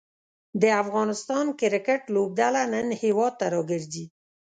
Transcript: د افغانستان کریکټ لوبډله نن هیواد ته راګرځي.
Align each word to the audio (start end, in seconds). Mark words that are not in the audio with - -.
د 0.61 0.63
افغانستان 0.83 1.45
کریکټ 1.59 2.01
لوبډله 2.13 2.61
نن 2.73 2.87
هیواد 3.01 3.33
ته 3.39 3.45
راګرځي. 3.53 4.05